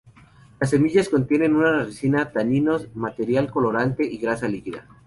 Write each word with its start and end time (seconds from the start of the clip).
Las 0.59 0.71
semillas 0.71 1.09
contienen 1.09 1.55
una 1.55 1.83
resina, 1.83 2.31
taninos, 2.31 2.87
material 2.95 3.51
colorante 3.51 4.03
y 4.03 4.15
una 4.17 4.23
grasa 4.23 4.47
líquida. 4.47 4.87